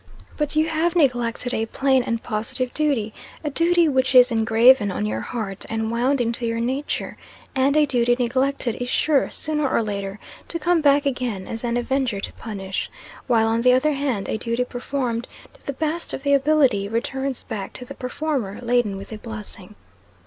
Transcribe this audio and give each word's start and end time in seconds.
But 0.35 0.55
you 0.55 0.67
have 0.67 0.95
neglected 0.95 1.53
a 1.53 1.67
plain 1.67 2.01
and 2.01 2.23
positive 2.23 2.73
duty 2.73 3.13
a 3.43 3.51
duty 3.51 3.87
which 3.87 4.15
is 4.15 4.31
engraven 4.31 4.89
on 4.89 5.05
your 5.05 5.21
heart 5.21 5.63
and 5.69 5.91
wound 5.91 6.19
into 6.19 6.43
your 6.43 6.59
nature: 6.59 7.17
and 7.53 7.77
a 7.77 7.85
duty 7.85 8.15
neglected 8.17 8.81
is 8.81 8.89
sure, 8.89 9.29
sooner 9.29 9.69
or 9.69 9.83
later, 9.83 10.17
to 10.47 10.57
come 10.57 10.81
back 10.81 11.05
again 11.05 11.45
as 11.47 11.63
an 11.63 11.77
avenger 11.77 12.19
to 12.19 12.33
punish; 12.33 12.89
while, 13.27 13.47
on 13.47 13.61
the 13.61 13.73
other 13.73 13.93
hand, 13.93 14.27
a 14.27 14.39
duty 14.39 14.63
performed 14.63 15.27
to 15.53 15.63
the 15.67 15.73
best 15.73 16.13
of 16.15 16.23
the 16.23 16.33
ability 16.33 16.87
returns 16.89 17.43
back 17.43 17.71
to 17.73 17.85
the 17.85 17.93
performer 17.93 18.57
laden 18.63 18.97
with 18.97 19.11
a 19.11 19.19
blessing. 19.19 19.75